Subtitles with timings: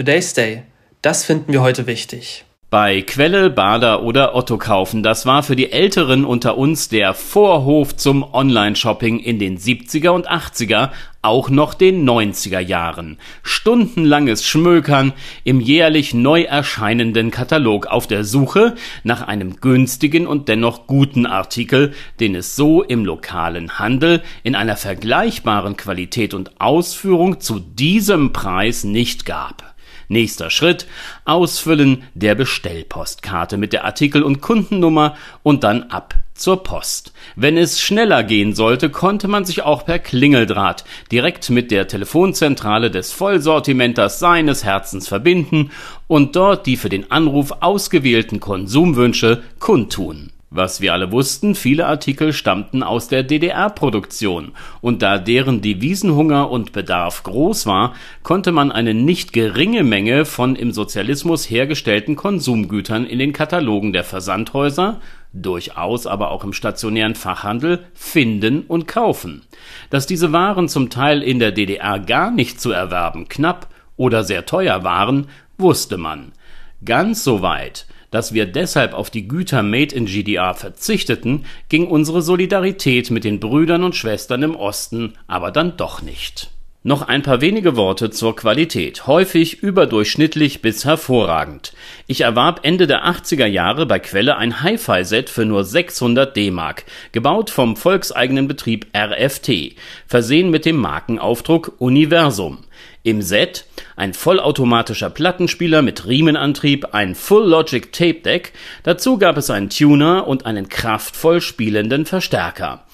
[0.00, 0.62] Today's Day.
[1.02, 2.46] Das finden wir heute wichtig.
[2.70, 7.94] Bei Quelle, Bader oder Otto kaufen, das war für die Älteren unter uns der Vorhof
[7.94, 10.88] zum Online-Shopping in den 70er und 80er,
[11.20, 13.18] auch noch den 90er Jahren.
[13.42, 15.12] Stundenlanges Schmökern
[15.44, 21.92] im jährlich neu erscheinenden Katalog auf der Suche nach einem günstigen und dennoch guten Artikel,
[22.20, 28.84] den es so im lokalen Handel in einer vergleichbaren Qualität und Ausführung zu diesem Preis
[28.84, 29.69] nicht gab.
[30.10, 30.88] Nächster Schritt,
[31.24, 37.12] Ausfüllen der Bestellpostkarte mit der Artikel- und Kundennummer und dann ab zur Post.
[37.36, 42.90] Wenn es schneller gehen sollte, konnte man sich auch per Klingeldraht direkt mit der Telefonzentrale
[42.90, 45.70] des Vollsortimenters seines Herzens verbinden
[46.08, 50.32] und dort die für den Anruf ausgewählten Konsumwünsche kundtun.
[50.52, 54.50] Was wir alle wussten, viele Artikel stammten aus der DDR-Produktion,
[54.80, 60.56] und da deren Devisenhunger und Bedarf groß war, konnte man eine nicht geringe Menge von
[60.56, 65.00] im Sozialismus hergestellten Konsumgütern in den Katalogen der Versandhäuser,
[65.32, 69.42] durchaus aber auch im stationären Fachhandel, finden und kaufen.
[69.88, 74.46] Dass diese Waren zum Teil in der DDR gar nicht zu erwerben, knapp oder sehr
[74.46, 76.32] teuer waren, wusste man.
[76.84, 82.22] Ganz so weit, dass wir deshalb auf die Güter made in GDR verzichteten, ging unsere
[82.22, 86.50] Solidarität mit den Brüdern und Schwestern im Osten aber dann doch nicht.
[86.82, 91.74] Noch ein paar wenige Worte zur Qualität, häufig überdurchschnittlich bis hervorragend.
[92.06, 97.50] Ich erwarb Ende der 80er Jahre bei Quelle ein Hi-Fi-Set für nur 600 D-Mark, gebaut
[97.50, 99.74] vom volkseigenen Betrieb RFT,
[100.06, 102.64] versehen mit dem Markenaufdruck Universum.
[103.02, 103.64] Im Set
[103.96, 110.26] ein vollautomatischer Plattenspieler mit Riemenantrieb, ein Full Logic Tape Deck, dazu gab es einen Tuner
[110.26, 112.84] und einen kraftvoll spielenden Verstärker.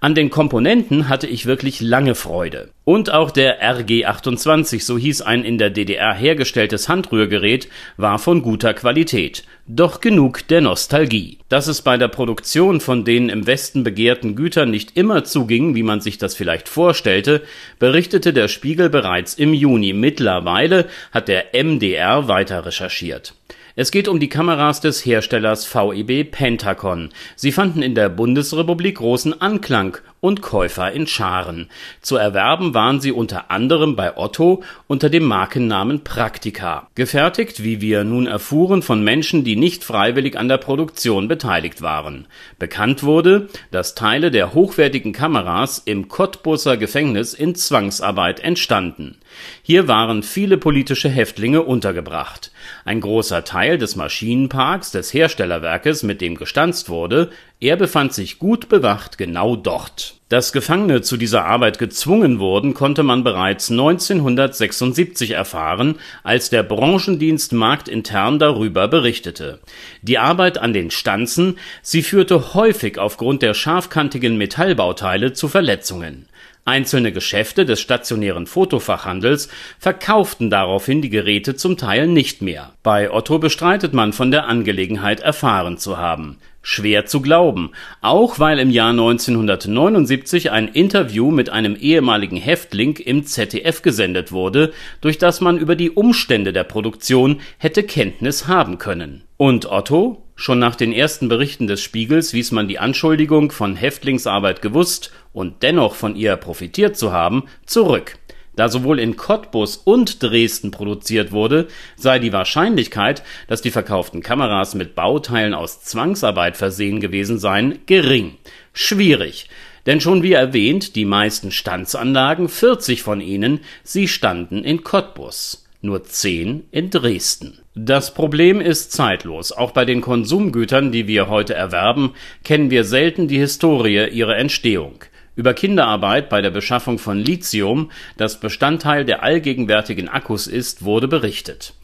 [0.00, 2.70] An den Komponenten hatte ich wirklich lange Freude.
[2.84, 8.74] Und auch der RG28, so hieß ein in der DDR hergestelltes Handrührgerät, war von guter
[8.74, 9.44] Qualität.
[9.68, 11.38] Doch genug der Nostalgie.
[11.48, 15.82] Dass es bei der Produktion von den im Westen begehrten Gütern nicht immer zuging, wie
[15.82, 17.42] man sich das vielleicht vorstellte,
[17.80, 19.92] berichtete der Spiegel bereits im Juni.
[19.92, 23.34] Mittlerweile hat der MDR weiter recherchiert.
[23.78, 27.10] Es geht um die Kameras des Herstellers VEB Pentacon.
[27.34, 31.68] Sie fanden in der Bundesrepublik großen Anklang und Käufer in Scharen.
[32.00, 36.88] Zu erwerben waren sie unter anderem bei Otto unter dem Markennamen Praktika.
[36.94, 42.28] Gefertigt, wie wir nun erfuhren, von Menschen, die nicht freiwillig an der Produktion beteiligt waren.
[42.58, 49.18] Bekannt wurde, dass Teile der hochwertigen Kameras im Cottbusser Gefängnis in Zwangsarbeit entstanden.
[49.62, 52.50] Hier waren viele politische Häftlinge untergebracht.
[52.84, 58.68] Ein großer Teil des Maschinenparks des Herstellerwerkes, mit dem gestanzt wurde, er befand sich gut
[58.68, 60.16] bewacht genau dort.
[60.28, 67.52] Dass Gefangene zu dieser Arbeit gezwungen wurden, konnte man bereits 1976 erfahren, als der Branchendienst
[67.52, 69.60] Marktintern darüber berichtete.
[70.02, 76.26] Die Arbeit an den Stanzen, sie führte häufig aufgrund der scharfkantigen Metallbauteile zu Verletzungen.
[76.66, 82.72] Einzelne Geschäfte des stationären Fotofachhandels verkauften daraufhin die Geräte zum Teil nicht mehr.
[82.82, 86.38] Bei Otto bestreitet man von der Angelegenheit erfahren zu haben.
[86.62, 93.24] Schwer zu glauben, auch weil im Jahr 1979 ein Interview mit einem ehemaligen Häftling im
[93.24, 99.22] ZDF gesendet wurde, durch das man über die Umstände der Produktion hätte Kenntnis haben können.
[99.36, 100.25] Und Otto?
[100.38, 105.62] Schon nach den ersten Berichten des Spiegels wies man die Anschuldigung, von Häftlingsarbeit gewusst und
[105.62, 108.18] dennoch von ihr profitiert zu haben, zurück.
[108.54, 114.74] Da sowohl in Cottbus und Dresden produziert wurde, sei die Wahrscheinlichkeit, dass die verkauften Kameras
[114.74, 118.36] mit Bauteilen aus Zwangsarbeit versehen gewesen seien, gering.
[118.72, 119.48] Schwierig.
[119.86, 126.04] Denn schon wie erwähnt, die meisten Standsanlagen, 40 von ihnen, sie standen in Cottbus nur
[126.04, 127.58] zehn in Dresden.
[127.78, 129.52] Das Problem ist zeitlos.
[129.52, 135.04] Auch bei den Konsumgütern, die wir heute erwerben, kennen wir selten die Historie ihrer Entstehung.
[135.34, 141.74] Über Kinderarbeit bei der Beschaffung von Lithium, das Bestandteil der allgegenwärtigen Akkus ist, wurde berichtet.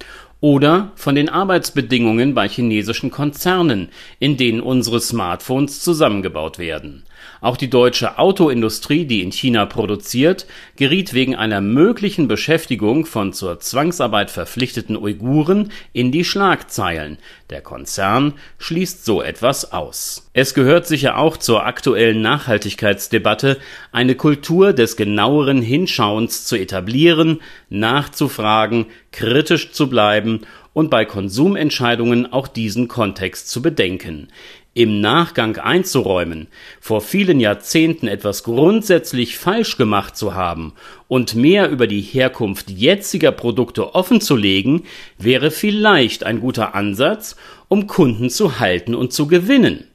[0.41, 7.03] Oder von den Arbeitsbedingungen bei chinesischen Konzernen, in denen unsere Smartphones zusammengebaut werden.
[7.41, 10.47] Auch die deutsche Autoindustrie, die in China produziert,
[10.77, 17.19] geriet wegen einer möglichen Beschäftigung von zur Zwangsarbeit verpflichteten Uiguren in die Schlagzeilen.
[17.51, 20.31] Der Konzern schließt so etwas aus.
[20.35, 23.59] Es gehört sicher auch zur aktuellen Nachhaltigkeitsdebatte,
[23.91, 30.43] eine Kultur des genaueren Hinschauens zu etablieren, nachzufragen, kritisch zu bleiben
[30.73, 34.29] und bei Konsumentscheidungen auch diesen Kontext zu bedenken.
[34.75, 36.49] Im Nachgang einzuräumen,
[36.81, 40.73] vor vielen Jahrzehnten etwas grundsätzlich falsch gemacht zu haben
[41.09, 44.85] und mehr über die Herkunft jetziger Produkte offenzulegen,
[45.19, 47.37] wäre vielleicht ein guter Ansatz,
[47.69, 49.89] um Kunden zu halten und zu gewinnen.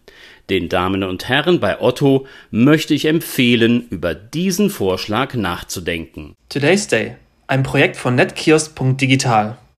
[0.50, 6.36] Den Damen und Herren bei Otto möchte ich empfehlen, über diesen Vorschlag nachzudenken.
[6.50, 7.16] Today's Day,
[7.48, 9.58] ein Projekt von netkiosk.digital.